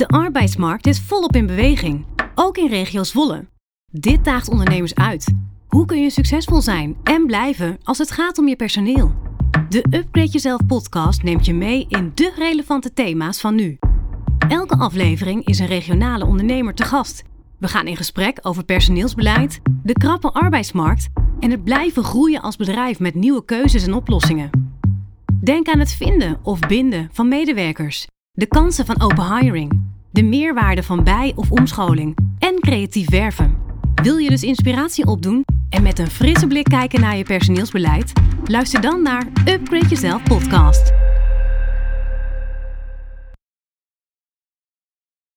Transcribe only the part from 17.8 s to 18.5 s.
in gesprek